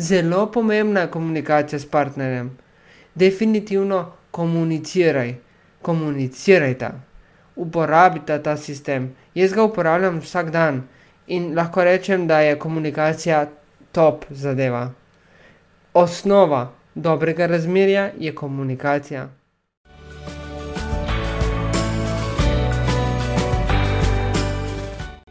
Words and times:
Zelo 0.00 0.46
pomembna 0.50 1.00
je 1.00 1.10
komunikacija 1.10 1.78
s 1.78 1.86
partnerjem. 1.86 2.58
Definitivno 3.14 4.12
komuniciraj, 4.30 5.34
komunicirajte, 5.82 6.88
uporabite 7.56 8.38
ta 8.42 8.56
sistem. 8.56 9.10
Jaz 9.34 9.52
ga 9.52 9.62
uporabljam 9.64 10.18
vsak 10.20 10.50
dan 10.50 10.82
in 11.26 11.52
lahko 11.56 11.84
rečem, 11.84 12.26
da 12.26 12.40
je 12.40 12.58
komunikacija 12.58 13.46
top 13.92 14.24
zadeva. 14.30 14.90
Osnova 15.94 16.72
dobrega 16.94 17.46
razmerja 17.46 18.10
je 18.18 18.34
komunikacija. 18.34 19.28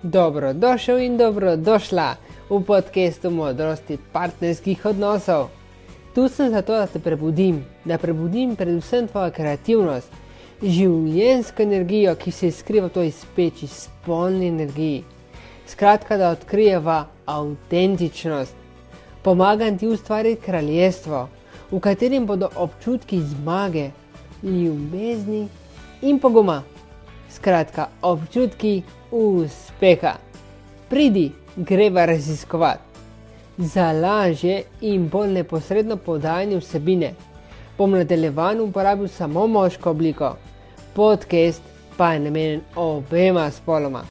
Dobrodošel 0.03 0.99
in 0.99 1.17
dobrodošla 1.17 2.15
v 2.49 2.63
podkastu 2.65 3.29
modrosti 3.29 3.97
partnerskih 4.13 4.85
odnosov. 4.85 5.49
Tu 6.15 6.27
sem 6.27 6.49
zato, 6.51 6.73
da 6.73 6.87
te 6.87 6.99
prebudim, 6.99 7.61
da 7.85 7.97
prebudim 7.97 8.55
predvsem 8.55 9.07
tvojo 9.07 9.31
kreativnost, 9.31 10.09
življensko 10.63 11.63
energijo, 11.63 12.15
ki 12.17 12.31
se 12.31 12.51
skriva 12.51 12.89
v 12.89 12.95
toj 12.97 13.11
speči, 13.13 13.69
spolni 13.69 14.49
energiji. 14.49 15.03
Skratka, 15.69 16.17
da 16.17 16.31
odkrijeva 16.33 17.05
avtentičnost. 17.29 18.55
Pomagam 19.23 19.77
ti 19.77 19.87
ustvariti 19.87 20.41
kraljestvo, 20.41 21.27
v 21.71 21.79
katerem 21.79 22.25
bodo 22.25 22.49
občutki 22.55 23.21
zmage, 23.21 23.91
ljubezni 24.43 25.47
in 26.01 26.19
poguma. 26.19 26.63
Skratka, 27.29 27.89
občutki 28.01 28.81
uspeha. 29.11 30.15
Pridi, 30.89 31.31
greva 31.59 32.05
raziskovati. 32.05 32.79
Za 33.57 33.91
lažje 33.91 34.63
in 34.81 35.09
bolj 35.09 35.31
neposredno 35.31 35.97
podajanje 35.97 36.57
vsebine 36.57 37.13
bom 37.77 37.91
nadaljevan 37.91 38.61
uporabil 38.61 39.07
samo 39.07 39.47
moško 39.47 39.89
obliko, 39.89 40.37
podcast 40.93 41.61
pa 41.97 42.13
je 42.13 42.19
namenjen 42.19 42.61
obema 42.75 43.51
spoloma. 43.51 44.03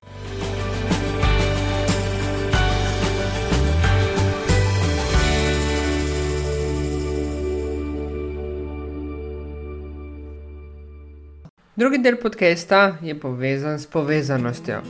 Drugi 11.77 11.99
del 11.99 12.17
podcasta 12.17 12.97
je 13.03 13.21
povezan 13.21 13.79
s 13.79 13.87
povezanostjo 13.87 14.81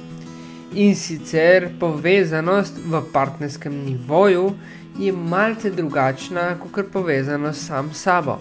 in 0.75 0.97
sicer 0.97 1.71
povezanost 1.81 2.75
v 2.87 3.03
partnerskem 3.13 3.73
nivoju 3.85 4.53
je 4.99 5.13
malce 5.13 5.71
drugačna 5.71 6.57
kot 6.73 6.93
povezanost 6.93 7.67
sam 7.67 7.95
s 7.95 8.03
sabo. 8.03 8.39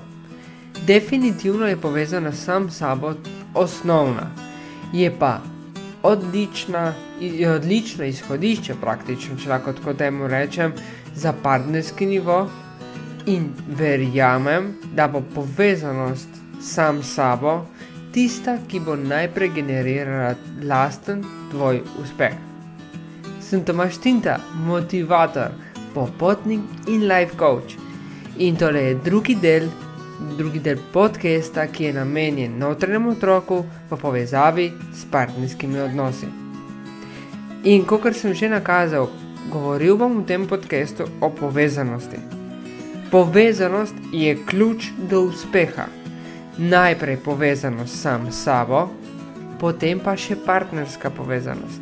Definitivno 0.86 1.68
je 1.68 1.78
povezana 1.78 2.32
sam 2.32 2.70
s 2.70 2.78
sabo 2.78 3.14
osnovna, 3.54 4.32
je 4.94 5.16
pa 5.20 5.42
odlična, 6.04 6.94
je 7.20 7.52
odlično 7.52 8.06
izhodišče 8.06 8.76
praktično, 8.82 9.38
če 9.38 9.50
lahko 9.50 9.74
tako 9.74 9.94
temu 9.94 10.28
rečem, 10.28 10.74
za 11.16 11.34
partnerski 11.44 12.06
nivo 12.06 12.50
in 13.26 13.50
verjamem, 13.68 14.76
da 14.96 15.08
bo 15.08 15.22
povezanost 15.36 16.30
sam 16.62 17.04
s 17.04 17.16
sabo 17.16 17.66
tista, 18.12 18.58
ki 18.68 18.80
bo 18.80 18.96
najprej 18.96 19.50
generirala 19.56 20.36
lasten 20.64 21.24
tvoj 21.52 21.82
uspeh. 22.02 22.36
Sem 23.42 23.64
Tomaš 23.66 23.98
Tinta, 24.04 24.40
motivator, 24.66 25.52
popotnik 25.94 26.62
in 26.88 27.08
life 27.08 27.38
coach. 27.38 27.78
In 28.38 28.56
tole 28.56 28.82
je 28.82 28.96
drugi 28.96 29.36
del, 29.36 29.70
drugi 30.38 30.60
del 30.60 30.78
podcasta, 30.94 31.68
ki 31.68 31.84
je 31.84 31.94
namenjen 31.94 32.60
notranjemu 32.60 33.16
otroku 33.16 33.64
v 33.90 33.98
povezavi 34.02 34.72
s 34.94 35.06
partnerskimi 35.12 35.80
odnosi. 35.80 36.28
In 37.64 37.86
kot 37.86 38.14
sem 38.16 38.34
že 38.34 38.50
nakazal, 38.50 39.10
govoril 39.52 39.98
bom 39.98 40.22
v 40.22 40.26
tem 40.26 40.48
podkastu 40.48 41.08
o 41.22 41.30
povezanosti. 41.30 42.18
Povezanost 43.12 43.96
je 44.12 44.36
ključ 44.46 44.92
do 45.10 45.22
uspeha 45.22 45.88
najprej 46.58 47.18
povezanost 47.18 48.02
sam 48.02 48.32
s 48.32 48.44
sabo, 48.44 48.88
potem 49.60 50.00
pa 50.00 50.16
še 50.18 50.36
partnerska 50.46 51.10
povezanost. 51.10 51.82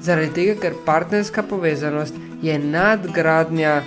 Zaradi 0.00 0.32
tega, 0.34 0.54
ker 0.60 0.78
partnerska 0.86 1.42
povezanost 1.42 2.14
je 2.42 2.58
nadgradnja 2.58 3.82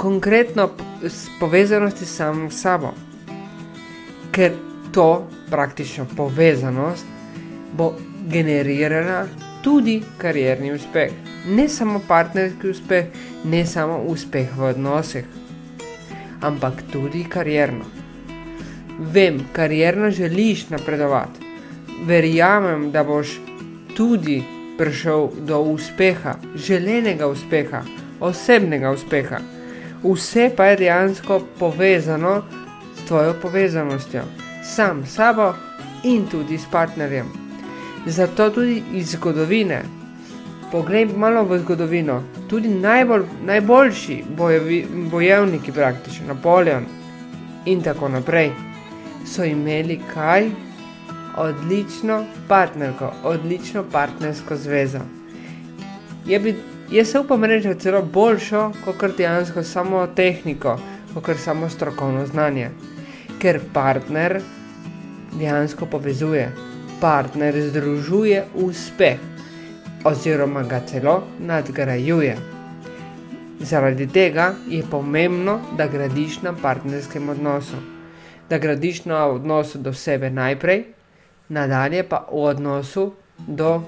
konkretno 0.00 0.70
povezanosti 1.40 2.06
sam 2.06 2.48
s 2.50 2.62
sabo. 2.62 2.94
Ker 4.32 4.54
to 4.92 5.28
praktično 5.50 6.06
povezanost 6.16 7.06
bo 7.76 7.92
generirala 8.30 9.26
tudi 9.62 10.00
karjerni 10.18 10.72
uspeh. 10.72 11.12
Ne 11.46 11.68
samo 11.68 12.00
partnerski 12.08 12.68
uspeh, 12.68 13.06
ne 13.44 13.66
samo 13.66 13.98
uspeh 14.08 14.56
v 14.56 14.72
odnosih, 14.72 15.24
ampak 16.40 16.82
tudi 16.92 17.24
karjerno. 17.24 17.99
Vem, 19.00 19.40
karjerno 19.52 20.10
želiš 20.10 20.68
napredovati. 20.68 21.40
Verjamem, 22.04 22.90
da 22.90 23.04
boš 23.04 23.40
tudi 23.96 24.42
prišel 24.78 25.28
do 25.38 25.60
uspeha, 25.60 26.34
želenega 26.54 27.26
uspeha, 27.26 27.80
osebnega 28.20 28.90
uspeha. 28.90 29.38
Vse 30.02 30.50
pa 30.56 30.66
je 30.66 30.76
dejansko 30.76 31.40
povezano 31.58 32.42
s 32.96 33.08
tvojo 33.08 33.34
povezanostjo, 33.42 34.22
sam 34.64 35.06
s 35.06 35.14
sabo 35.14 35.52
in 36.04 36.26
tudi 36.30 36.58
s 36.58 36.66
partnerjem. 36.72 37.26
Zato 38.06 38.50
tudi 38.50 38.82
iz 38.92 39.12
zgodovine. 39.12 39.82
Poglej 40.72 41.06
malo 41.16 41.44
v 41.44 41.58
zgodovino. 41.58 42.22
Tudi 42.48 42.68
najbolj, 42.68 43.22
najboljši 43.44 44.24
bojevi, 44.36 44.86
bojevniki, 45.10 45.72
praktično 45.72 46.26
Napoleon 46.26 46.84
in 47.66 47.82
tako 47.82 48.08
naprej 48.08 48.69
so 49.30 49.44
imeli 49.44 50.00
kaj? 50.14 50.50
Odlično 51.36 52.24
partnerko, 52.48 53.12
odlično 53.24 53.84
partnersko 53.92 54.56
zvezo. 54.56 54.98
Jaz 56.90 57.08
se 57.08 57.20
upam 57.20 57.44
reči, 57.44 57.62
da 57.62 57.68
je 57.68 57.78
celo 57.78 58.02
boljšo, 58.02 58.72
kot 58.84 59.16
dejansko 59.16 59.62
samo 59.62 60.06
tehniko, 60.06 60.78
kot 61.14 61.36
samo 61.38 61.68
strokovno 61.68 62.26
znanje. 62.26 62.70
Ker 63.38 63.60
partner 63.72 64.40
dejansko 65.38 65.86
povezuje, 65.86 66.50
partner 67.00 67.60
združuje 67.68 68.44
uspeh, 68.54 69.18
oziroma 70.04 70.62
ga 70.62 70.82
celo 70.86 71.22
nadgrajuje. 71.38 72.36
Zaradi 73.60 74.06
tega 74.06 74.54
je 74.68 74.82
pomembno, 74.90 75.60
da 75.76 75.86
gradiš 75.86 76.42
na 76.42 76.52
partnerskem 76.62 77.28
odnosu 77.28 77.99
da 78.50 78.58
gradiš 78.58 79.04
na 79.04 79.26
odnosu 79.26 79.78
do 79.78 79.92
sebe 79.92 80.30
najprej, 80.30 80.84
nadalje 81.48 82.02
pa 82.08 82.26
v 82.32 82.42
odnosu 82.50 83.12
do 83.38 83.82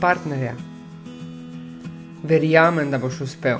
partnerja. 0.00 0.54
Verjamem, 2.22 2.90
da 2.90 2.98
boš 2.98 3.20
uspel. 3.20 3.58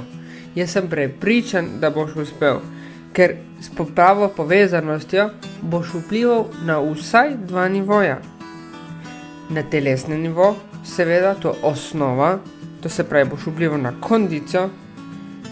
Jaz 0.54 0.70
sem 0.70 0.88
prepričan, 0.90 1.68
da 1.80 1.90
boš 1.90 2.16
uspel, 2.16 2.58
ker 3.12 3.36
s 3.60 3.70
pravo 3.94 4.28
povezanostjo 4.36 5.30
boš 5.62 5.94
vplival 5.94 6.44
na 6.66 6.80
vsaj 6.80 7.36
dva 7.46 7.68
nivoja. 7.68 8.18
Na 9.50 9.62
telesni 9.62 10.18
nivo, 10.18 10.56
seveda, 10.84 11.34
to 11.34 11.48
je 11.48 11.62
osnova, 11.62 12.38
to 12.82 12.88
se 12.88 13.04
pravi, 13.04 13.30
boš 13.30 13.46
vplival 13.46 13.80
na 13.80 13.92
kondicijo, 14.00 14.68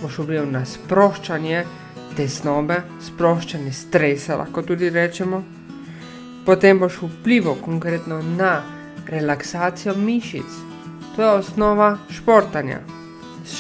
boš 0.03 0.19
vplival 0.19 0.51
na 0.51 0.65
sproščanje, 0.67 1.65
tesnobe, 2.17 2.81
sproščanje 3.03 3.73
stresa, 3.73 4.37
lahko 4.37 4.63
tudi 4.63 4.91
rečemo. 4.91 5.43
Potem 6.47 6.79
boš 6.79 7.01
vplival 7.03 7.59
konkretno 7.65 8.21
na 8.23 8.63
relaksacijo 9.07 9.95
mišic, 9.99 10.59
to 11.17 11.23
je 11.23 11.31
osnova 11.31 11.97
športanja, 12.11 12.79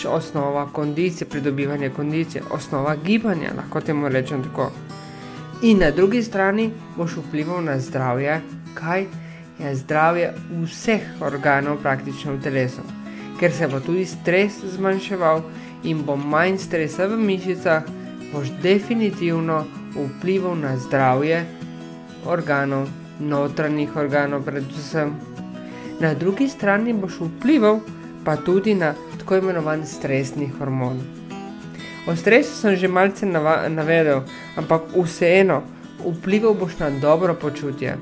osnova 0.08 0.66
kondicije, 0.72 1.28
pridobivanja 1.28 1.90
kondicije, 1.90 2.42
osnova 2.50 2.96
gibanja, 3.04 3.52
lahko 3.56 3.80
temu 3.80 4.08
rečem 4.08 4.42
tako. 4.42 4.70
In 5.62 5.78
na 5.78 5.90
drugi 5.90 6.22
strani 6.22 6.70
boš 6.96 7.16
vplival 7.16 7.64
na 7.64 7.78
zdravje, 7.80 8.40
kaj 8.74 9.06
je 9.58 9.74
zdravje 9.74 10.34
vseh 10.62 11.02
organov 11.20 11.78
praktično 11.82 12.32
v 12.32 12.42
telesu, 12.42 12.82
ker 13.40 13.52
se 13.52 13.68
bo 13.68 13.80
tudi 13.80 14.04
stres 14.04 14.60
zmanjševal 14.76 15.42
in 15.84 16.02
bo 16.04 16.16
manj 16.16 16.58
stresa 16.58 17.06
v 17.06 17.16
mišicah 17.16 17.82
boš 18.32 18.48
definitivno 18.62 19.64
vplival 19.94 20.56
na 20.58 20.76
zdravje 20.76 21.44
organov, 22.26 22.88
notranjih 23.20 23.96
organov, 23.96 24.42
predvsem. 24.44 25.14
Na 26.00 26.14
drugi 26.14 26.48
strani 26.48 26.92
boš 26.92 27.20
vplival 27.20 27.80
pa 28.24 28.36
tudi 28.36 28.74
na 28.74 28.94
tako 29.18 29.36
imenovan 29.36 29.86
stresni 29.86 30.50
hormon. 30.58 31.00
O 32.06 32.16
stresu 32.16 32.54
sem 32.54 32.76
že 32.76 32.88
malce 32.88 33.26
navedel, 33.26 34.22
ampak 34.56 34.82
vseeno, 34.94 35.62
vplival 36.04 36.54
boš 36.54 36.78
na 36.78 36.90
dobro 36.90 37.34
počutje. 37.34 37.96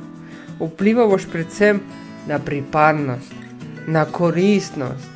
Vplival 0.61 1.09
boš 1.09 1.27
predvsem 1.33 1.81
na 2.29 2.39
pripadnost, 2.39 3.33
na 3.87 4.05
koristnost. 4.05 5.09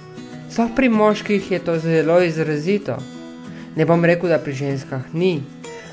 Sploh 0.50 0.70
pri 0.76 0.88
moških 0.88 1.50
je 1.52 1.58
to 1.58 1.78
zelo 1.78 2.22
izrazito. 2.22 2.96
Ne 3.78 3.84
bom 3.86 4.04
rekel, 4.04 4.32
da 4.32 4.40
pri 4.42 4.52
ženskah 4.58 5.04
ni, 5.14 5.36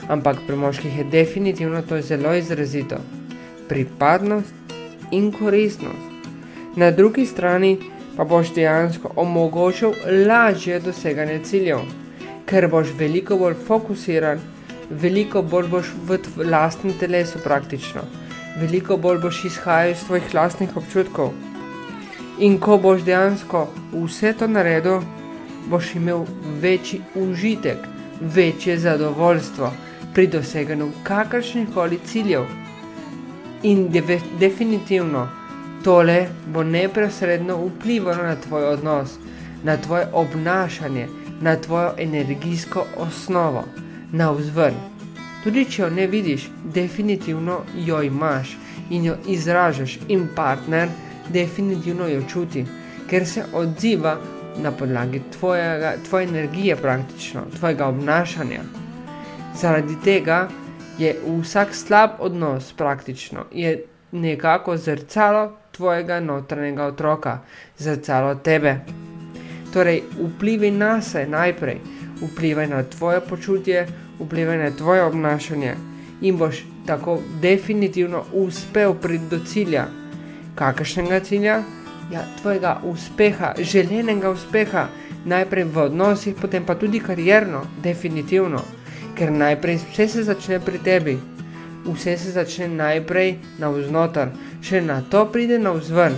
ampak 0.10 0.40
pri 0.48 0.56
moških 0.58 0.98
je 0.98 1.04
definitivno 1.06 1.84
to 1.86 2.00
zelo 2.02 2.32
izrazito. 2.34 2.98
Pripadnost 3.70 4.54
in 5.12 5.28
koristnost. 5.32 6.32
Na 6.76 6.90
drugi 6.92 7.26
strani 7.26 7.78
pa 8.18 8.24
boš 8.24 8.54
dejansko 8.56 9.12
omogočil 9.16 9.94
lažje 10.28 10.80
doseganje 10.80 11.40
ciljev, 11.46 11.84
ker 12.50 12.68
boš 12.74 12.90
veliko 12.98 13.38
bolj 13.38 13.54
fokusiran, 13.68 14.42
veliko 14.90 15.44
bolj 15.44 15.70
boš 15.70 15.92
v 16.08 16.18
vlastnem 16.38 16.96
telesu 17.00 17.44
praktično, 17.44 18.02
veliko 18.62 18.98
bolj 18.98 19.22
boš 19.28 19.44
izhajal 19.52 19.92
iz 19.92 20.02
svojih 20.08 20.34
vlastnih 20.34 20.74
občutkov. 20.78 21.38
In 22.40 22.58
ko 22.58 22.80
boš 22.82 23.06
dejansko 23.06 23.68
vse 23.94 24.34
to 24.34 24.48
naredil, 24.48 25.06
boš 25.70 25.96
imel 25.96 26.26
večji 26.62 27.02
užitek, 27.16 27.78
večje 28.22 28.78
zadovoljstvo 28.80 29.72
pri 30.14 30.28
doseganju 30.28 30.92
kakršnih 31.04 31.68
koli 31.74 32.00
ciljev. 32.06 32.44
In 33.64 33.90
de 33.92 34.20
definitivno 34.40 35.28
tole 35.84 36.28
bo 36.48 36.64
neposredno 36.64 37.58
vplivalo 37.66 38.24
na 38.24 38.36
tvoj 38.36 38.64
odnos, 38.64 39.18
na 39.64 39.78
tvoje 39.78 40.08
obnašanje, 40.14 41.08
na 41.42 41.56
tvojo 41.56 41.92
energijsko 41.98 42.86
osnovo, 42.98 43.64
na 44.12 44.32
vzven. 44.32 44.74
Tudi 45.44 45.66
če 45.66 45.82
jo 45.82 45.90
ne 45.90 46.08
vidiš, 46.08 46.50
definitivno 46.74 47.60
jo 47.86 48.02
imaš 48.02 48.58
in 48.90 49.06
jo 49.06 49.16
izražaš, 49.28 50.00
in 50.08 50.28
partner 50.36 50.90
definitivno 51.34 52.08
jo 52.08 52.22
čuti, 52.30 52.66
ker 53.10 53.28
se 53.28 53.44
odziva 53.54 54.18
na 54.58 54.72
podlagi 54.72 55.22
tvojega, 55.40 55.94
tvoje 56.10 56.28
energije, 56.28 56.76
praktično 56.76 57.42
tvojega 57.60 57.88
obnašanja. 57.88 58.62
Zaradi 59.56 59.96
tega 60.04 60.48
je 60.98 61.16
vsak 61.42 61.76
slab 61.76 62.10
odnos 62.20 62.74
praktično 62.74 63.46
nekako 64.12 64.78
zrcalo 64.78 65.52
tvojega 65.72 66.20
notranjega 66.20 66.86
otroka, 66.86 67.40
zrcalo 67.78 68.36
tebe. 68.36 68.80
Torej, 69.74 70.04
vplivaj 70.20 70.72
na 70.72 71.02
sebe 71.02 71.32
najprej, 71.32 71.80
vplivaj 72.22 72.68
na 72.68 72.84
tvoje 72.84 73.22
počutje, 73.22 73.88
vplivaj 74.20 74.58
na 74.58 74.72
tvoje 74.72 75.04
obnašanje 75.04 75.76
in 76.22 76.38
boš 76.38 76.64
tako 76.86 77.20
definitivno 77.42 78.24
uspel 78.34 78.94
priti 78.94 79.26
do 79.30 79.40
cilja. 79.46 79.86
Kakšnega 80.56 81.20
cilja? 81.20 81.64
Ja, 82.12 82.22
tvojega 82.42 82.80
uspeha, 82.84 83.54
želenega 83.58 84.30
uspeha, 84.30 84.88
najprej 85.26 85.64
v 85.64 85.78
odnosih, 85.78 86.36
potem 86.42 86.66
pa 86.66 86.76
tudi 86.76 87.00
karjerno, 87.00 87.64
definitivno. 87.84 88.62
Ker 89.16 89.32
najprej 89.32 89.80
vse 89.90 90.08
se 90.08 90.24
začne 90.24 90.60
pri 90.60 90.80
tebi, 90.84 91.18
vse 91.86 92.18
se 92.18 92.32
začne 92.32 92.68
najprej 92.68 93.38
na 93.58 93.70
vznoter, 93.70 94.30
še 94.62 94.82
na 94.82 95.02
to 95.02 95.26
pride 95.32 95.60
na 95.60 95.72
vzven. 95.74 96.14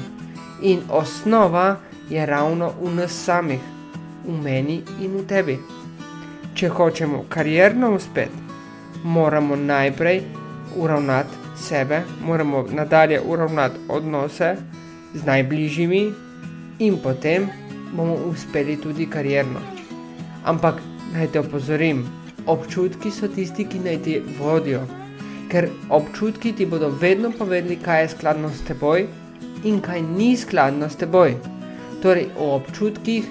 In 0.62 0.81
osnova 0.89 1.78
je 2.10 2.25
ravno 2.25 2.74
v 2.81 2.95
nas 2.95 3.13
samih, 3.13 3.62
v 4.25 4.36
meni 4.44 4.81
in 5.00 5.19
v 5.22 5.25
tebi. 5.28 5.57
Če 6.57 6.68
hočemo 6.74 7.25
karjerno 7.30 7.94
uspeti, 7.95 8.44
moramo 9.04 9.56
najprej 9.56 10.24
uravnati 10.75 11.45
sebe, 11.56 12.01
moramo 12.25 12.66
nadalje 12.72 13.22
uravnati 13.22 13.80
odnose 13.88 14.56
z 15.13 15.24
najbližjimi 15.25 16.04
in 16.80 17.00
potem 17.04 17.50
bomo 17.94 18.13
uspeli 18.27 18.77
tudi 18.77 19.07
karjerno. 19.09 19.59
Ampak 20.45 20.81
naj 21.13 21.31
te 21.31 21.39
opozorim, 21.39 22.06
občutki 22.45 23.12
so 23.12 23.27
tisti, 23.27 23.65
ki 23.65 23.80
naj 23.80 24.01
te 24.04 24.21
vodijo 24.39 24.86
ker 25.50 25.69
občutki 25.89 26.51
ti 26.54 26.65
bodo 26.65 26.89
vedno 26.89 27.31
povedali, 27.31 27.80
kaj 27.83 28.01
je 28.01 28.09
skladno 28.09 28.50
s 28.51 28.63
teboj 28.68 29.07
in 29.63 29.81
kaj 29.81 30.01
ni 30.01 30.36
skladno 30.38 30.89
s 30.89 30.95
teboj. 30.95 31.36
Torej, 32.01 32.27
o 32.38 32.56
občutkih 32.56 33.25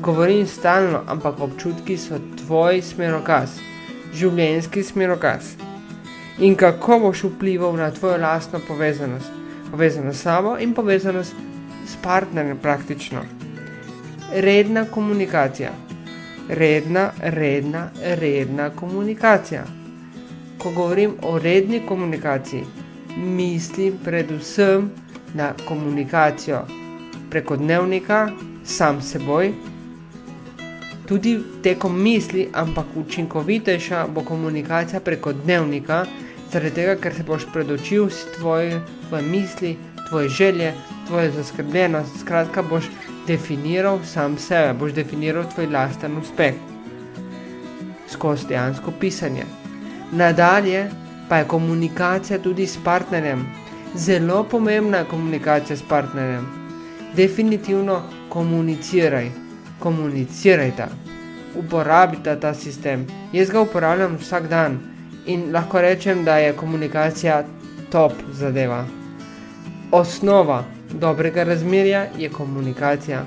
govorim 0.00 0.46
stalno, 0.46 1.02
ampak 1.06 1.40
občutki 1.40 1.98
so 1.98 2.20
tvoj 2.44 2.82
smerokaz, 2.82 3.58
življenjski 4.14 4.82
smerokaz. 4.82 5.56
In 6.38 6.54
kako 6.54 7.00
boš 7.02 7.24
vplival 7.32 7.74
na 7.76 7.90
tvojo 7.90 8.20
lastno 8.22 8.60
povezanost, 8.68 9.30
povezanost 9.70 10.18
s 10.18 10.22
sabo 10.22 10.56
in 10.58 10.74
povezanost 10.74 11.34
s 11.86 11.96
partnerjem 12.02 12.58
praktično. 12.58 13.24
Redna 14.34 14.84
komunikacija. 14.84 15.70
Redna, 16.48 17.10
redna, 17.20 17.90
redna 18.02 18.70
komunikacija 18.70 19.64
ko 20.58 20.70
govorim 20.70 21.12
o 21.22 21.38
redni 21.38 21.80
komunikaciji, 21.88 22.64
mislim 23.16 23.92
predvsem 24.04 24.90
na 25.34 25.52
komunikacijo 25.68 26.66
preko 27.30 27.56
dnevnika, 27.56 28.30
sam 28.64 29.02
seboj, 29.02 29.52
tudi 31.06 31.38
tekom 31.62 32.02
misli, 32.02 32.48
ampak 32.52 32.86
učinkovitejša 32.96 34.06
bo 34.14 34.24
komunikacija 34.24 35.00
preko 35.00 35.32
dnevnika, 35.32 36.04
zaradi 36.52 36.74
tega, 36.74 36.96
ker 36.96 37.14
se 37.14 37.22
boš 37.22 37.46
predočil 37.52 38.08
s 38.10 38.24
tvoje, 38.38 38.80
tvoje 39.08 39.22
misli, 39.22 39.76
tvoje 40.08 40.28
želje, 40.28 40.72
tvoje 41.06 41.30
zaskrbljenost, 41.30 42.20
skratka 42.20 42.62
boš 42.62 42.88
definiral 43.26 43.98
sam 44.04 44.38
sebe, 44.38 44.72
boš 44.78 44.92
definiral 44.92 45.44
tvoj 45.54 45.66
lasten 45.66 46.16
uspeh 46.18 46.54
skozi 48.08 48.48
dejansko 48.48 48.92
pisanje. 49.00 49.44
Nadalje 50.12 50.90
pa 51.28 51.36
je 51.36 51.44
komunikacija 51.44 52.38
tudi 52.38 52.66
s 52.66 52.78
partnerjem. 52.84 53.46
Zelo 53.94 54.44
pomembna 54.44 54.98
je 54.98 55.04
komunikacija 55.04 55.76
s 55.76 55.82
partnerjem. 55.88 56.46
Definitivno 57.16 58.02
komuniciraj, 58.28 59.30
komuniciraj 59.78 60.72
ta, 60.76 60.88
uporabite 61.56 62.40
ta 62.40 62.54
sistem. 62.54 63.06
Jaz 63.32 63.50
ga 63.50 63.60
uporabljam 63.60 64.16
vsak 64.16 64.48
dan 64.48 64.78
in 65.28 65.50
lahko 65.52 65.80
rečem, 65.80 66.24
da 66.24 66.38
je 66.38 66.56
komunikacija 66.56 67.42
top 67.92 68.12
zadeva. 68.32 68.84
Osnova 69.92 70.64
dobrega 70.92 71.44
razmerja 71.44 72.06
je 72.18 72.28
komunikacija. 72.28 73.24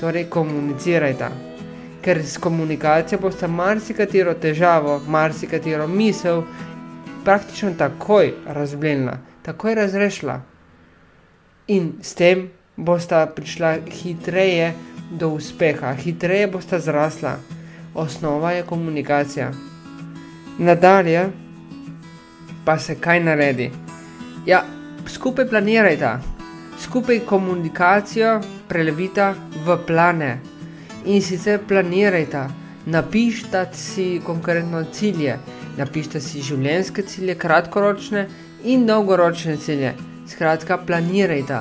Torej, 0.00 0.24
komunicirajte 0.30 1.28
ker 2.06 2.22
s 2.22 2.38
komunikacijo 2.38 3.18
boste 3.18 3.48
marsikatero 3.50 4.34
težavo, 4.38 5.00
marsikatero 5.10 5.88
misel 5.90 6.44
praktično 7.24 7.72
takoj 7.78 8.30
razblenila, 8.46 9.16
takoj 9.42 9.74
razrešila. 9.74 10.36
In 11.66 11.88
s 12.02 12.14
tem 12.14 12.44
boste 12.76 13.24
prišla 13.36 13.72
hitreje 13.90 14.72
do 15.10 15.32
uspeha, 15.34 15.94
hitreje 15.98 16.46
boste 16.46 16.78
zrasla. 16.78 17.38
Osnova 17.94 18.52
je 18.52 18.62
komunikacija. 18.62 19.50
Nadalje 20.58 21.30
pa 22.64 22.78
se 22.78 22.94
kaj 23.00 23.20
naredi. 23.20 23.70
Ja, 24.46 24.64
skupaj 25.06 25.48
planirajte, 25.48 26.10
skupaj 26.80 27.20
komunikacijo 27.28 28.40
prelevite 28.68 29.34
v 29.66 29.76
plane 29.86 30.38
in 31.04 31.22
sicer 31.22 31.60
planirajte, 31.68 32.46
napišite 32.86 33.66
si 33.72 34.20
konkretno 34.26 34.84
cilje, 34.92 35.36
napišite 35.78 36.20
si 36.20 36.42
življenjske 36.42 37.02
cilje, 37.02 37.36
kratkoročne 37.38 38.26
in 38.64 38.86
dolgoročne 38.86 39.56
cilje. 39.56 39.92
Skratka, 40.26 40.78
planirajte. 40.78 41.60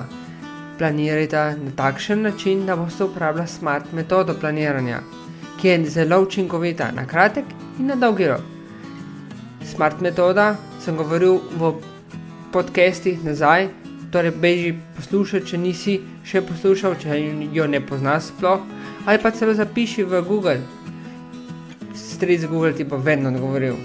Planirajte 0.80 1.44
na 1.60 1.76
takšen 1.76 2.22
način, 2.22 2.66
da 2.66 2.76
boste 2.76 3.04
uporabljali 3.04 3.48
smart 3.48 3.94
metodo 3.94 4.34
planiranja, 4.40 5.04
ki 5.62 5.68
je 5.68 5.78
zelo 6.00 6.20
učinkovita 6.26 6.92
na 6.92 7.06
kratek 7.08 7.46
in 7.80 7.88
na 7.88 7.96
dolgi 7.96 8.28
rok. 8.28 8.55
Smart 9.66 10.02
metoda 10.02 10.56
sem 10.80 10.98
govoril 10.98 11.42
v 11.58 11.74
podcestih 12.54 13.24
nazaj, 13.26 13.68
torej 14.14 14.32
beži 14.32 14.76
poslušati, 14.96 15.48
če 15.50 15.58
nisi 15.58 15.96
še 16.24 16.44
poslušal, 16.46 16.96
če 17.02 17.18
jo 17.54 17.66
ne 17.68 17.82
poznaš 17.82 18.30
sploh 18.30 18.62
ali 19.06 19.22
pa 19.22 19.32
celo 19.34 19.54
zapiši 19.54 20.06
v 20.06 20.22
Google. 20.26 20.62
Stric 21.96 22.46
Google 22.46 22.74
ti 22.74 22.84
bo 22.84 22.98
vedno 22.98 23.30
odgovoril. 23.30 23.76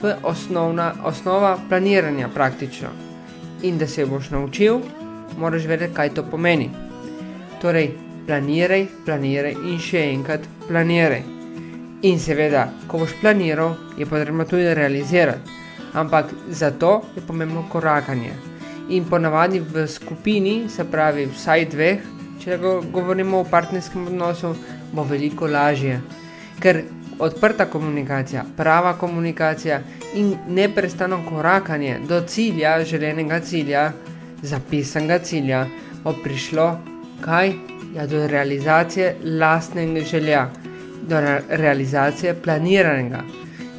To 0.00 0.08
je 0.08 0.16
osnovna 0.22 0.92
osnova 1.04 1.58
planiranja 1.68 2.28
praktično. 2.28 2.88
In 3.62 3.78
da 3.78 3.86
se 3.86 4.06
boš 4.06 4.30
naučil, 4.30 4.80
moraš 5.38 5.66
vedeti, 5.66 5.94
kaj 5.94 6.14
to 6.14 6.24
pomeni. 6.30 6.70
Torej, 7.62 7.92
planiraj, 8.26 8.86
planiraj 9.04 9.54
in 9.64 9.78
še 9.78 10.10
enkrat 10.10 10.48
planiraj. 10.68 11.33
In 12.04 12.18
seveda, 12.20 12.66
ko 12.86 12.98
boš 13.00 13.14
planiral, 13.20 13.76
je 13.96 14.06
potrebno 14.06 14.44
tudi 14.44 14.74
realizirati. 14.74 15.50
Ampak 15.94 16.34
za 16.48 16.70
to 16.70 17.02
je 17.16 17.22
pomembno 17.26 17.64
korakanje. 17.72 18.32
In 18.88 19.04
ponavadi 19.08 19.60
v 19.60 19.86
skupini, 19.88 20.68
se 20.68 20.84
pravi 20.84 21.24
vsaj 21.26 21.64
dveh, 21.72 22.02
če 22.42 22.58
govorimo 22.92 23.40
o 23.40 23.46
partnerskem 23.48 24.06
odnosu, 24.10 24.52
bo 24.92 25.04
veliko 25.08 25.48
lažje. 25.48 26.00
Ker 26.60 26.82
odprta 27.18 27.66
komunikacija, 27.72 28.44
prava 28.56 28.92
komunikacija 29.00 29.80
in 30.14 30.34
neprestano 30.48 31.22
korakanje 31.28 31.98
do 32.08 32.20
cilja, 32.28 32.84
željenega 32.84 33.40
cilja, 33.40 33.92
zapisanega 34.42 35.18
cilja, 35.18 35.64
bo 36.04 36.12
prišlo 36.24 36.68
kaj? 37.24 37.54
Ja, 37.94 38.06
do 38.06 38.26
realizacije 38.26 39.16
lastnega 39.24 40.00
želja, 40.00 40.48
do 41.08 41.20
re 41.20 41.42
realizacije 41.48 42.34
planiranega. 42.42 43.22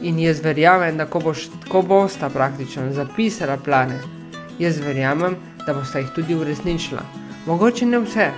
In 0.01 0.20
jaz 0.20 0.44
verjamem, 0.44 0.98
da 0.98 1.05
ko, 1.05 1.20
boš, 1.20 1.48
ko 1.70 1.82
bosta 1.82 2.29
praktično 2.29 2.91
zapisala 2.94 3.58
plane, 3.58 4.00
jaz 4.60 4.79
verjamem, 4.79 5.36
da 5.65 5.74
bosta 5.74 6.00
jih 6.00 6.10
tudi 6.15 6.36
uresničila. 6.36 7.01
Mogoče 7.46 7.86
ne 7.86 8.00
vse, 8.00 8.29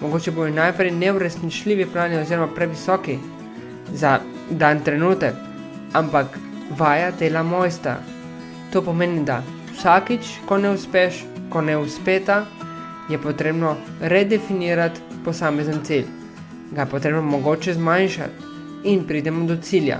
mogoče 0.00 0.30
bojo 0.30 0.54
najprej 0.54 0.90
neuresničljivi 0.90 1.86
plani 1.92 2.16
oziroma 2.16 2.48
previsoki 2.54 3.18
za 3.92 4.18
dan 4.50 4.80
trenutek, 4.84 5.34
ampak 5.92 6.38
vaja 6.78 7.10
dela 7.10 7.42
mojsta. 7.42 7.98
To 8.72 8.82
pomeni, 8.82 9.24
da 9.24 9.42
vsakič, 9.76 10.38
ko 10.46 10.58
ne 10.58 10.70
uspeš, 10.70 11.24
ko 11.50 11.60
ne 11.60 11.76
uspeta, 11.78 12.44
je 13.08 13.18
potrebno 13.18 13.76
redefinirati 14.00 15.00
posamezen 15.24 15.84
cilj. 15.84 16.23
Ga 16.72 16.80
je 16.80 16.90
potrebno 16.90 17.22
mogoče 17.22 17.74
zmanjšati 17.74 18.32
in 18.84 19.04
pridemo 19.06 19.46
do 19.46 19.56
cilja. 19.56 19.98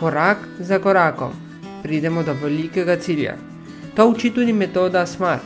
Korak 0.00 0.38
za 0.58 0.78
korakom 0.78 1.32
pridemo 1.82 2.22
do 2.22 2.32
velikega 2.42 2.96
cilja. 2.96 3.34
To 3.96 4.08
uči 4.08 4.30
tudi 4.30 4.52
metoda 4.52 5.06
SMART. 5.06 5.42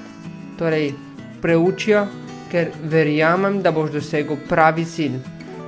Torej, 0.59 0.93
preučijo, 1.43 2.07
ker 2.51 2.69
verjamem, 2.85 3.63
da 3.63 3.73
boš 3.73 3.91
dosegel 3.91 4.37
pravi 4.49 4.85
cilj. 4.85 5.19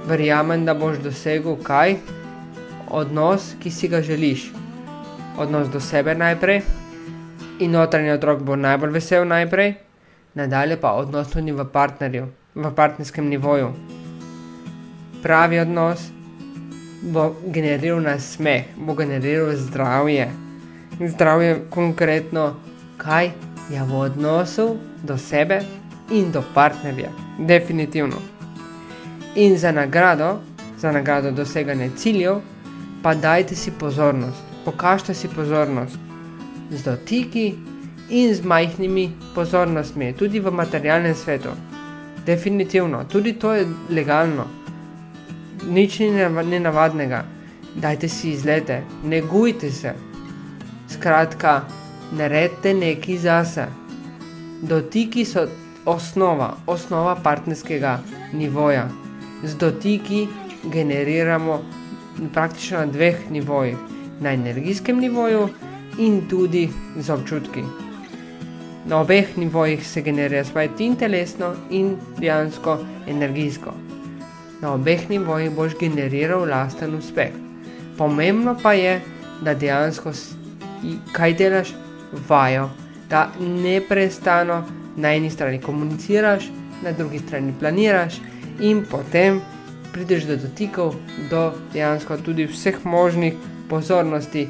Verjamem, 0.07 0.65
da 0.65 0.75
boš 0.75 0.99
dosegel 0.99 1.57
kaj? 1.63 1.97
Odnos, 2.91 3.55
ki 3.63 3.71
si 3.71 3.89
ga 3.89 4.03
želiš. 4.03 4.51
Odnos 5.39 5.69
do 5.69 5.81
sebe 5.81 6.15
najprej 6.15 6.63
in 7.59 7.71
notranji 7.71 8.11
otrok 8.11 8.43
bo 8.43 8.57
najbolj 8.57 8.91
vesel 8.91 9.27
najprej, 9.29 9.75
nadalje 10.35 10.77
pa 10.81 10.95
odnos 10.99 11.31
tudi 11.31 11.53
v 11.53 11.67
partnerju, 11.73 12.27
v 12.55 12.73
partnerskem 12.75 13.29
nivoju. 13.29 13.73
Pravi 15.25 15.59
odnos 15.59 16.01
bo 17.03 17.37
generiral 17.47 18.03
nasmeh, 18.05 18.65
bo 18.77 18.95
generiral 18.95 19.57
zdravje. 19.57 20.29
Zdravje 21.01 21.63
konkretno, 21.71 22.55
kaj 22.97 23.31
je 23.71 23.85
v 23.89 23.95
odnosu 23.95 24.77
do 25.03 25.17
sebe 25.19 25.63
in 26.11 26.29
do 26.33 26.43
partnerja. 26.55 27.09
Definitivno. 27.39 28.17
In 29.35 29.57
za 29.59 29.73
nagrado, 29.73 30.41
za 30.79 30.93
nagrado 30.93 31.31
doseganja 31.31 31.89
ciljev, 31.97 32.43
pa 33.03 33.15
dajte 33.15 33.57
si 33.57 33.71
pozornost, 33.71 34.43
pokažite 34.65 35.15
si 35.15 35.29
pozornost 35.29 35.99
z 36.71 36.83
dotiki 36.83 37.55
in 38.11 38.35
z 38.35 38.45
majhnimi 38.45 39.11
pozornostmi, 39.35 40.13
tudi 40.13 40.41
v 40.41 40.53
materialnem 40.53 41.15
svetu. 41.15 41.49
Definitivno, 42.27 43.05
tudi 43.05 43.33
to 43.33 43.55
je 43.55 43.67
legalno, 43.91 44.64
nič 45.69 45.99
ni 46.01 46.11
nenavadnega. 46.51 47.25
Dajte 47.75 48.09
si 48.09 48.31
izlete, 48.31 48.83
negujte 49.05 49.71
se. 49.71 49.95
Skratka, 50.89 51.63
naredite 52.13 52.75
nekaj 52.75 53.17
zase. 53.19 53.67
Dotiki 54.63 55.25
so 55.25 55.49
osnova, 55.85 56.55
osnova 56.67 57.17
partnerskega 57.23 57.99
nivoja. 58.33 58.89
Z 59.45 59.59
dotiki 59.59 60.27
generiramo 60.65 61.63
praktično 62.33 62.79
na 62.79 62.87
dveh 62.87 63.31
nivojih, 63.31 63.77
na 64.21 64.33
energijskem 64.33 65.01
nivoju 65.01 65.49
in 65.99 66.29
tudi 66.29 66.69
z 66.97 67.11
občutki. 67.11 67.63
Na 68.87 69.01
obeh 69.01 69.37
nivojih 69.37 69.87
se 69.87 70.03
generira 70.03 70.45
spajti 70.45 70.87
in 70.87 70.97
telesno 70.97 71.55
in 71.71 71.97
dejansko 72.19 72.79
energijsko. 73.07 73.94
Na 74.65 74.73
obeh 74.73 75.11
nivojih 75.11 75.51
boš 75.53 75.75
generiral 75.77 76.47
lasten 76.49 76.95
uspeh. 76.97 77.33
Pomembno 77.99 78.57
pa 78.63 78.73
je, 78.73 79.01
da 79.45 79.53
dejansko 79.55 80.13
kaj 81.13 81.35
delaš, 81.37 81.75
vajo, 82.29 82.71
da 83.11 83.29
neprestano 83.41 84.63
na 84.97 85.13
eni 85.13 85.31
strani 85.31 85.61
komuniciraš, 85.61 86.47
na 86.83 86.93
drugi 86.93 87.19
strani 87.19 87.53
planiraš 87.61 88.15
in 88.61 88.81
potem 88.91 89.41
prideš 89.93 90.25
do 90.25 90.37
dotikov, 90.37 90.95
do 91.31 91.53
dejansko 91.73 92.17
tudi 92.17 92.47
vseh 92.47 92.79
možnih 92.85 93.35
pozornosti, 93.69 94.47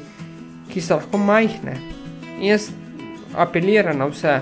ki 0.71 0.81
so 0.81 0.95
lahko 0.95 1.17
majhne. 1.17 1.75
In 2.37 2.45
jaz 2.53 2.69
apeliram 3.35 3.99
na 3.99 4.07
vse, 4.07 4.37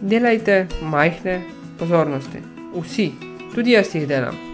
delajte 0.00 0.66
majhne 0.82 1.38
pozornosti, 1.78 2.42
vsi, 2.74 3.12
tudi 3.54 3.78
jaz 3.78 3.94
jih 3.94 4.08
delam. 4.10 4.53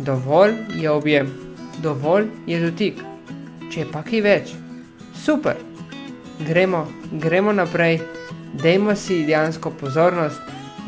Dovolj 0.00 0.54
je 0.74 0.90
objem, 0.90 1.28
dovolj 1.82 2.26
je 2.46 2.60
dotik, 2.60 3.00
če 3.68 3.84
pa 3.92 4.00
kaj 4.02 4.22
več, 4.24 4.52
super, 5.12 5.58
gremo, 6.46 6.86
gremo 7.12 7.52
naprej, 7.52 7.98
dajmo 8.62 8.94
si 8.96 9.18
dejansko 9.28 9.74
pozornost, 9.80 10.40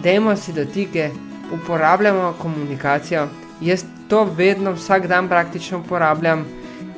dajmo 0.03 0.33
si 0.37 0.55
dotike, 0.57 1.11
uporabljamo 1.53 2.31
komunikacijo. 2.41 3.27
Jaz 3.61 3.85
to 4.09 4.25
vedno, 4.25 4.73
vsak 4.73 5.07
dan 5.13 5.29
praktično 5.29 5.83
uporabljam 5.83 6.47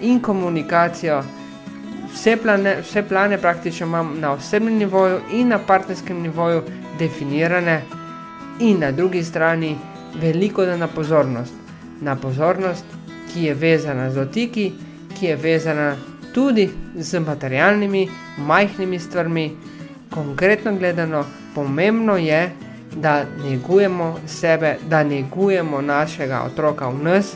in 0.00 0.22
komunikacijo. 0.22 1.18
Vse 2.12 2.36
plane, 2.36 2.76
vse 2.84 3.02
plane 3.08 3.40
praktično 3.42 3.90
imam 3.90 4.14
na 4.20 4.32
osebnem 4.38 4.78
nivoju 4.84 5.18
in 5.32 5.50
na 5.50 5.58
partnerskem 5.58 6.22
nivoju 6.22 6.62
definirane, 6.98 7.82
in 8.60 8.80
na 8.80 8.92
drugi 8.92 9.24
strani 9.24 9.76
veliko 10.14 10.64
da 10.64 10.76
na 10.76 10.86
pozornost. 10.86 11.63
Na 12.04 12.16
pozornost, 12.16 12.84
ki 13.32 13.48
je 13.48 13.54
vezana 13.54 14.10
z 14.10 14.20
dotiki, 14.20 14.72
ki 15.16 15.26
je 15.26 15.36
vezana 15.36 15.94
tudi 16.34 16.68
z 16.96 17.20
materialnimi, 17.20 18.08
majhnimi 18.38 18.98
stvarmi. 18.98 19.46
Konkretno 20.10 20.76
gledano, 20.76 21.24
pomembno 21.54 22.16
je, 22.16 22.50
da 22.96 23.24
negujemo 23.44 24.20
sebe, 24.26 24.76
da 24.88 25.02
negujemo 25.02 25.80
našega 25.80 26.44
otroka 26.46 26.88
v 26.88 27.02
nas 27.02 27.34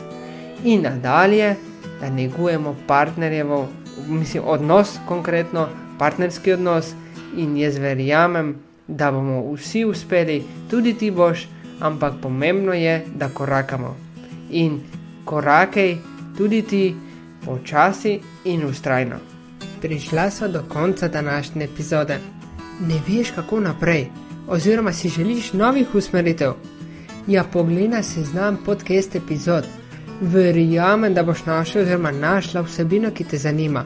in 0.63 0.85
nadalje, 0.85 1.55
da 2.01 2.09
negujemo 2.09 2.75
partnerjevo 2.87 3.67
mislim, 4.07 4.43
odnos, 4.45 4.99
konkretno 5.07 5.67
partnerski 5.99 6.53
odnos, 6.53 6.93
in 7.37 7.57
jaz 7.57 7.77
verjamem, 7.77 8.55
da 8.87 9.11
bomo 9.11 9.53
vsi 9.53 9.85
uspeli, 9.85 10.43
tudi 10.69 10.93
ti 10.93 11.11
boš, 11.11 11.47
ampak 11.79 12.13
pomembno 12.21 12.73
je, 12.73 13.05
da 13.15 13.29
korakamo. 13.29 14.08
In 14.49 14.79
korakaj 15.25 15.97
tudi 16.37 16.61
ti 16.61 16.95
počasi 17.45 18.19
in 18.45 18.65
ustrajno. 18.65 19.15
Prišla 19.81 20.31
so 20.31 20.47
do 20.47 20.63
konca 20.69 21.07
današnje 21.07 21.63
epizode. 21.63 22.17
Ne 22.87 23.01
veš, 23.07 23.31
kako 23.31 23.59
naprej, 23.59 24.07
oziroma 24.47 24.93
si 24.93 25.09
želiš 25.09 25.53
novih 25.53 25.95
usmeritev. 25.95 26.53
Ja, 27.27 27.43
poglej 27.43 28.03
se 28.03 28.23
znam 28.23 28.57
podcast 28.65 29.15
epizod. 29.15 29.63
Verjamem, 30.21 31.13
da 31.13 31.23
boš 31.23 31.45
našel 31.45 31.81
oziroma 31.81 32.11
našla 32.11 32.61
vsebino, 32.61 33.11
ki 33.11 33.23
te 33.23 33.37
zanima. 33.37 33.85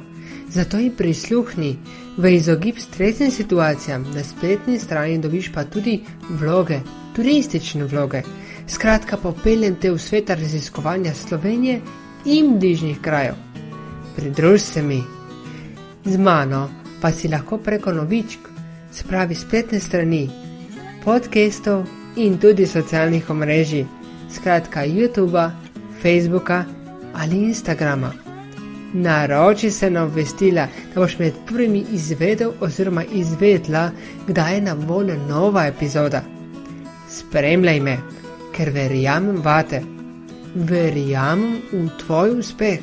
Zato 0.49 0.77
ji 0.77 0.91
prisluhni 0.97 1.77
v 2.17 2.35
izogib 2.35 2.77
stresnim 2.77 3.31
situacijam, 3.31 4.05
na 4.15 4.23
spletni 4.23 4.79
strani 4.79 5.17
dobiš 5.17 5.51
pa 5.53 5.63
tudi 5.63 5.99
vloge, 6.29 6.79
turistične 7.15 7.85
vloge. 7.85 8.21
Skratka, 8.67 9.17
popeljem 9.17 9.75
te 9.75 9.91
v 9.91 9.99
svet 9.99 10.29
raziskovanja 10.29 11.13
Slovenije 11.13 11.81
in 12.25 12.59
bližnjih 12.59 13.01
krajev. 13.01 13.35
Pridruž 14.15 14.61
se 14.61 14.81
mi. 14.81 15.03
Z 16.05 16.17
mano 16.17 16.69
pa 17.01 17.11
si 17.11 17.27
lahko 17.27 17.57
preko 17.57 17.91
novičk, 17.91 18.39
spravi 18.91 19.35
spletne 19.35 19.79
strani, 19.79 20.29
podcastov 21.03 21.83
in 22.15 22.37
tudi 22.37 22.67
socialnih 22.67 23.29
omrežij, 23.29 23.85
skratka 24.31 24.85
YouTube, 24.85 25.51
Facebooka 26.01 26.63
ali 27.13 27.43
Instagrama. 27.43 28.13
Naroči 28.93 29.71
se 29.71 29.89
na 29.89 30.03
obvestila, 30.03 30.67
da 30.93 31.01
boš 31.01 31.19
med 31.19 31.33
prvimi 31.47 31.85
izvedel 31.91 32.51
oziroma 32.61 33.03
izvedla, 33.03 33.91
kdaj 34.27 34.55
je 34.55 34.61
na 34.61 34.73
voljo 34.73 35.17
nova 35.27 35.65
epizoda. 35.65 36.21
Spremljaj 37.09 37.79
me, 37.79 37.97
ker 38.53 38.71
verjamem 38.71 39.41
vate, 39.43 39.81
verjamem 40.53 41.61
v 41.71 41.89
tvoj 42.03 42.37
uspeh 42.39 42.79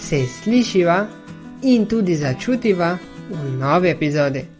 Se 0.00 0.26
slišiva 0.26 1.06
in 1.62 1.84
tudi 1.86 2.16
začutiva 2.16 2.98
v 3.30 3.58
novi 3.60 3.88
epizodi. 3.88 4.59